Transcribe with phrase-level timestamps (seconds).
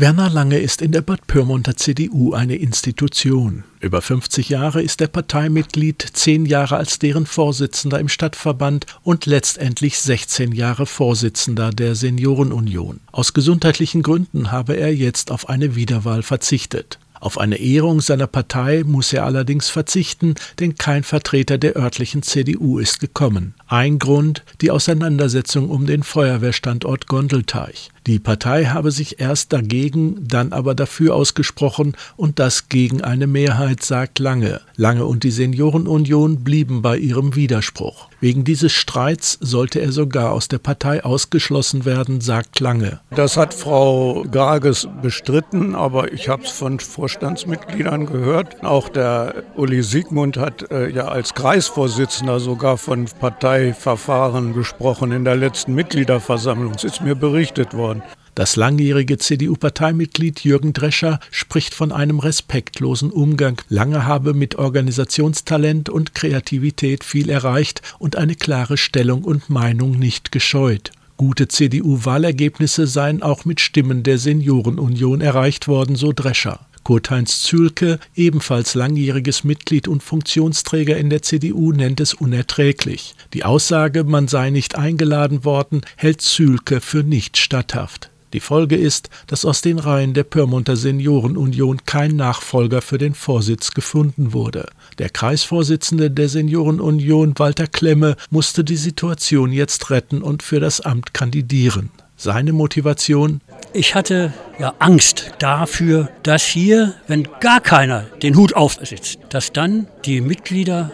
[0.00, 3.64] Werner Lange ist in der Bad Pyrmonter CDU eine Institution.
[3.80, 9.98] Über 50 Jahre ist er Parteimitglied, zehn Jahre als deren Vorsitzender im Stadtverband und letztendlich
[9.98, 13.00] 16 Jahre Vorsitzender der Seniorenunion.
[13.10, 17.00] Aus gesundheitlichen Gründen habe er jetzt auf eine Wiederwahl verzichtet.
[17.20, 22.78] Auf eine Ehrung seiner Partei muss er allerdings verzichten, denn kein Vertreter der örtlichen CDU
[22.78, 23.54] ist gekommen.
[23.66, 27.90] Ein Grund die Auseinandersetzung um den Feuerwehrstandort Gondelteich.
[28.08, 33.82] Die Partei habe sich erst dagegen, dann aber dafür ausgesprochen und das gegen eine Mehrheit,
[33.82, 34.62] sagt Lange.
[34.76, 38.08] Lange und die Seniorenunion blieben bei ihrem Widerspruch.
[38.20, 43.00] Wegen dieses Streits sollte er sogar aus der Partei ausgeschlossen werden, sagt Lange.
[43.14, 48.64] Das hat Frau Gages bestritten, aber ich habe es von Vorstandsmitgliedern gehört.
[48.64, 55.36] Auch der Uli Siegmund hat äh, ja als Kreisvorsitzender sogar von Parteiverfahren gesprochen in der
[55.36, 56.72] letzten Mitgliederversammlung.
[56.74, 57.97] Es ist mir berichtet worden.
[58.38, 63.60] Das langjährige CDU-Parteimitglied Jürgen Drescher spricht von einem respektlosen Umgang.
[63.68, 70.30] Lange habe mit Organisationstalent und Kreativität viel erreicht und eine klare Stellung und Meinung nicht
[70.30, 70.92] gescheut.
[71.16, 76.60] Gute CDU-Wahlergebnisse seien auch mit Stimmen der Seniorenunion erreicht worden, so Drescher.
[76.84, 83.16] Kurt-Heinz Zülke, ebenfalls langjähriges Mitglied und Funktionsträger in der CDU, nennt es unerträglich.
[83.34, 88.10] Die Aussage, man sei nicht eingeladen worden, hält Zülke für nicht statthaft.
[88.32, 93.72] Die Folge ist, dass aus den Reihen der Pyrmonter Seniorenunion kein Nachfolger für den Vorsitz
[93.72, 94.68] gefunden wurde.
[94.98, 101.14] Der Kreisvorsitzende der Seniorenunion, Walter Klemme, musste die Situation jetzt retten und für das Amt
[101.14, 101.90] kandidieren.
[102.16, 103.40] Seine Motivation?
[103.72, 109.86] Ich hatte ja Angst dafür, dass hier, wenn gar keiner den Hut aufsetzt, dass dann
[110.04, 110.90] die Mitglieder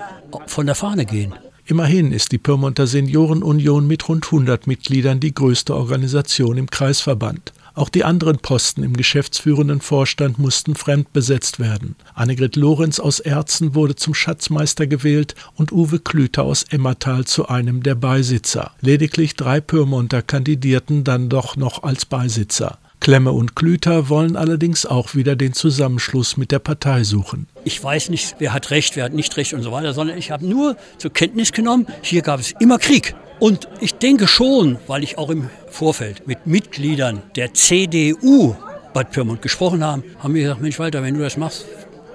[0.46, 1.34] von der Fahne gehen.
[1.66, 7.54] Immerhin ist die Pyrmonter Seniorenunion mit rund 100 Mitgliedern die größte Organisation im Kreisverband.
[7.72, 11.96] Auch die anderen Posten im geschäftsführenden Vorstand mussten fremd besetzt werden.
[12.14, 17.82] Annegret Lorenz aus Erzen wurde zum Schatzmeister gewählt und Uwe Klüter aus Emmertal zu einem
[17.82, 18.72] der Beisitzer.
[18.82, 22.78] Lediglich drei Pyrmonter kandidierten dann doch noch als Beisitzer.
[23.04, 27.46] Klemme und Klüter wollen allerdings auch wieder den Zusammenschluss mit der Partei suchen.
[27.62, 30.30] Ich weiß nicht, wer hat Recht, wer hat nicht Recht und so weiter, sondern ich
[30.30, 33.14] habe nur zur Kenntnis genommen, hier gab es immer Krieg.
[33.40, 38.56] Und ich denke schon, weil ich auch im Vorfeld mit Mitgliedern der CDU
[38.94, 41.66] Bad Pyrmont gesprochen habe, haben wir gesagt, Mensch Walter, wenn du das machst,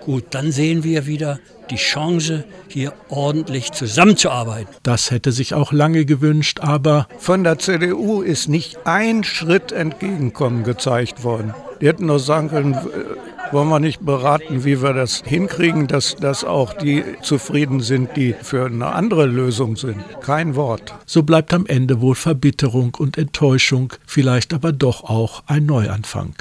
[0.01, 1.39] gut, dann sehen wir wieder,
[1.69, 4.73] die Chance, hier ordentlich zusammenzuarbeiten.
[4.83, 10.63] Das hätte sich auch lange gewünscht, aber von der CDU ist nicht ein Schritt Entgegenkommen
[10.63, 11.53] gezeigt worden.
[11.81, 16.15] Die hätten nur sagen können, äh, wollen wir nicht beraten, wie wir das hinkriegen, dass,
[16.15, 20.03] dass auch die zufrieden sind, die für eine andere Lösung sind.
[20.21, 20.93] Kein Wort.
[21.05, 26.35] So bleibt am Ende wohl Verbitterung und Enttäuschung, vielleicht aber doch auch ein Neuanfang.